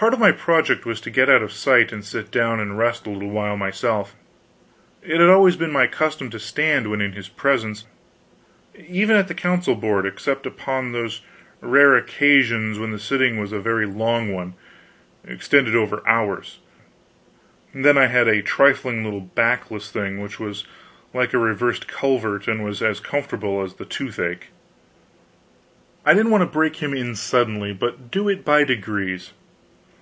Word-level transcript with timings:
Part 0.00 0.14
of 0.14 0.18
my 0.18 0.32
project 0.32 0.86
was 0.86 0.98
to 1.02 1.10
get 1.10 1.28
out 1.28 1.42
of 1.42 1.52
sight 1.52 1.92
and 1.92 2.02
sit 2.02 2.30
down 2.30 2.58
and 2.58 2.78
rest 2.78 3.06
a 3.06 3.10
little 3.10 3.54
myself. 3.58 4.14
It 5.02 5.20
had 5.20 5.28
always 5.28 5.56
been 5.56 5.70
my 5.72 5.86
custom 5.88 6.30
to 6.30 6.40
stand 6.40 6.90
when 6.90 7.02
in 7.02 7.12
his 7.12 7.28
presence; 7.28 7.84
even 8.74 9.14
at 9.14 9.28
the 9.28 9.34
council 9.34 9.74
board, 9.74 10.06
except 10.06 10.46
upon 10.46 10.92
those 10.92 11.20
rare 11.60 11.96
occasions 11.96 12.78
when 12.78 12.92
the 12.92 12.98
sitting 12.98 13.38
was 13.38 13.52
a 13.52 13.60
very 13.60 13.84
long 13.84 14.32
one, 14.32 14.54
extending 15.22 15.76
over 15.76 16.02
hours; 16.08 16.60
then 17.74 17.98
I 17.98 18.06
had 18.06 18.26
a 18.26 18.40
trifling 18.40 19.04
little 19.04 19.20
backless 19.20 19.90
thing 19.92 20.18
which 20.18 20.40
was 20.40 20.64
like 21.12 21.34
a 21.34 21.38
reversed 21.38 21.86
culvert 21.88 22.48
and 22.48 22.64
was 22.64 22.80
as 22.80 23.00
comfortable 23.00 23.60
as 23.60 23.74
the 23.74 23.84
toothache. 23.84 24.46
I 26.06 26.14
didn't 26.14 26.30
want 26.32 26.40
to 26.40 26.46
break 26.46 26.76
him 26.76 26.94
in 26.94 27.14
suddenly, 27.16 27.74
but 27.74 28.10
do 28.10 28.30
it 28.30 28.46
by 28.46 28.64
degrees. 28.64 29.34